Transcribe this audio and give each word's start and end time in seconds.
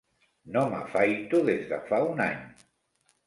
No 0.53 0.61
m'afaito 0.69 1.43
des 1.49 1.67
de 1.73 1.79
fa 1.91 2.01
un 2.13 2.23
any. 2.27 2.39